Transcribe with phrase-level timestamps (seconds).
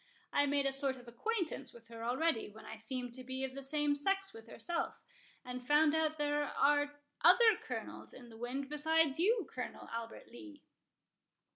[0.33, 3.53] I made a sort of acquaintance with her already, when I seemed to be of
[3.53, 4.95] the same sex with herself,
[5.45, 10.63] and found out there are other Colonels in the wind besides you, Colonel Albert Lee."